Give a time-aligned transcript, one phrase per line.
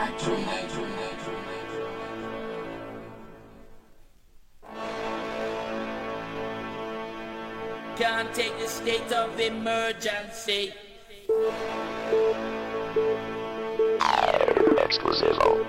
[0.00, 0.18] Can't
[8.34, 10.72] take the state of emergency.
[14.78, 15.66] Exclusivo.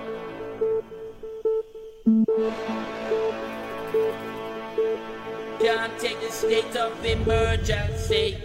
[5.60, 8.38] Can't take the state of emergency.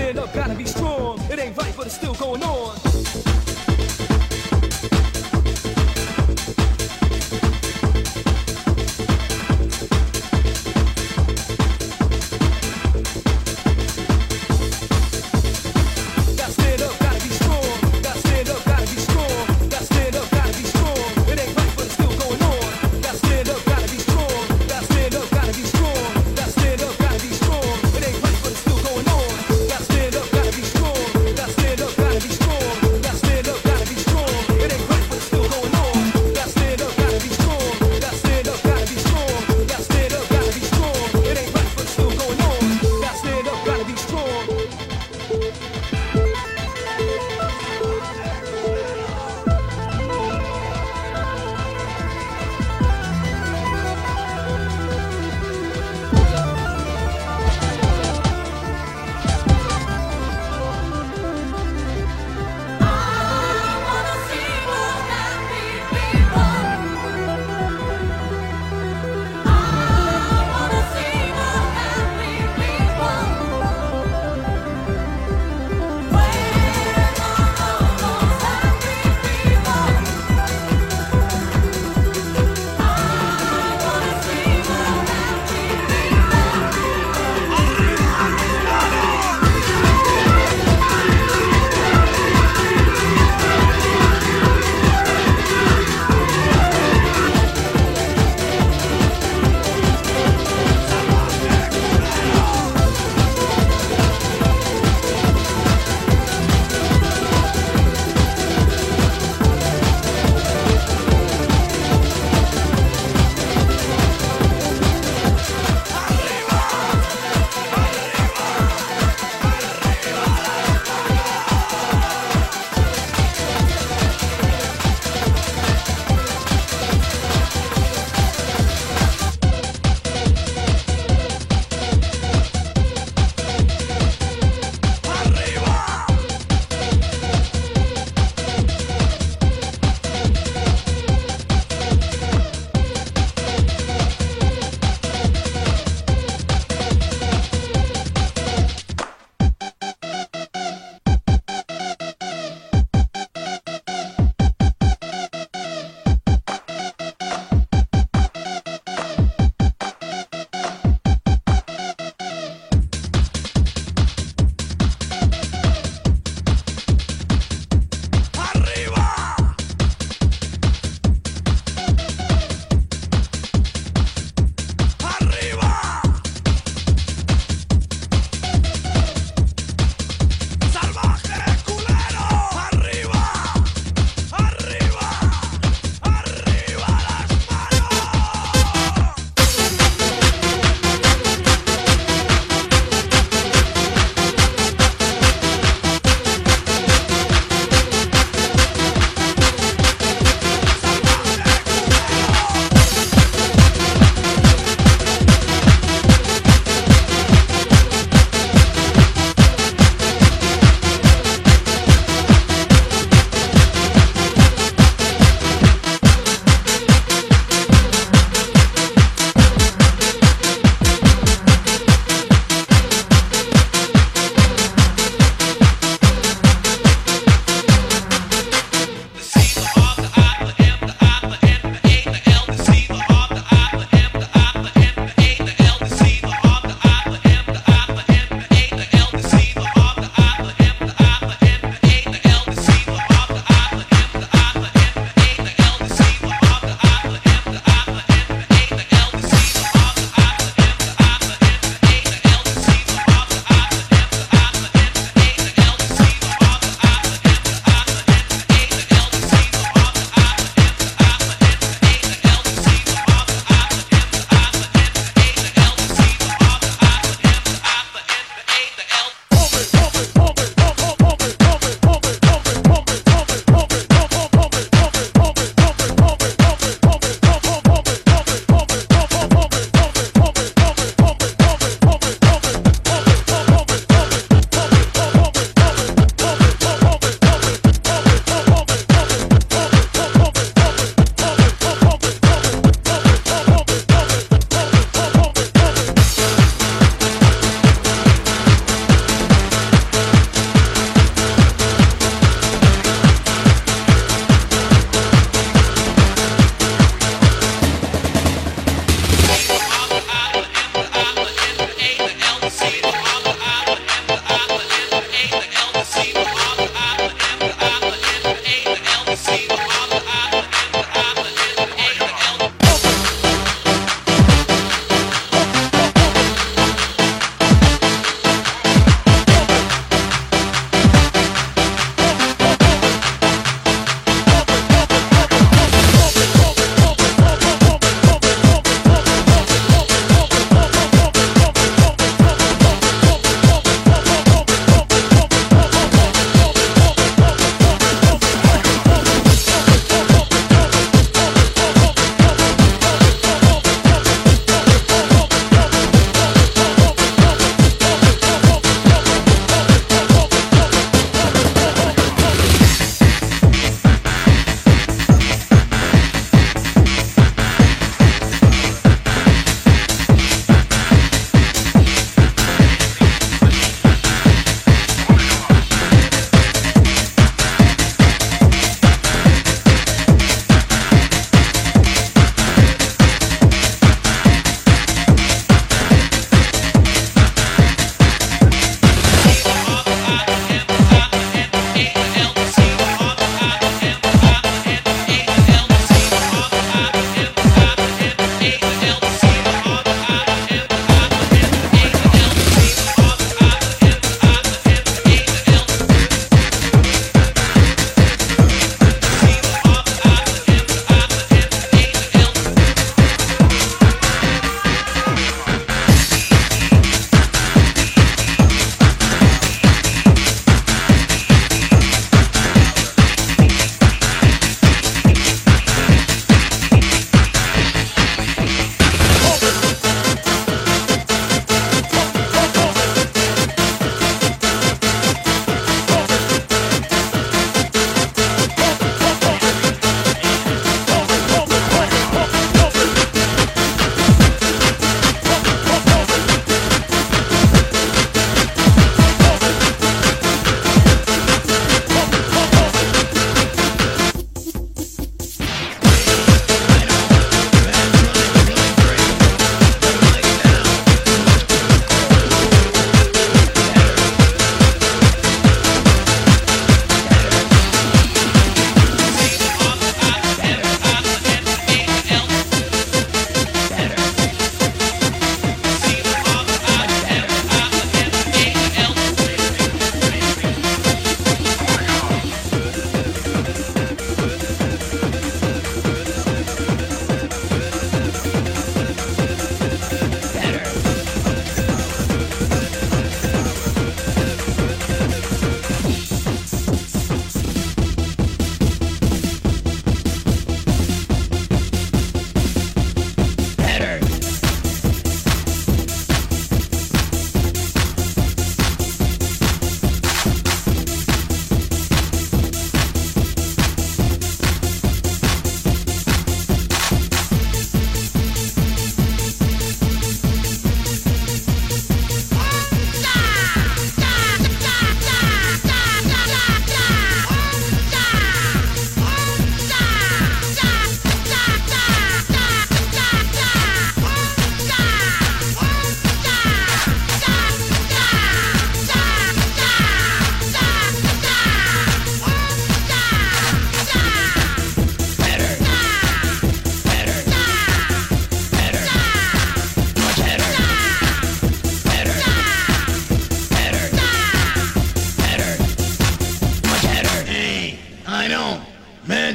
[0.00, 1.20] stand up, gotta be strong.
[1.30, 2.89] It ain't right, but it's still going on.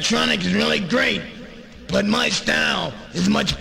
[0.06, 1.24] Mantronic is really great,
[1.88, 3.56] but my style is much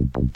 [0.00, 0.30] Get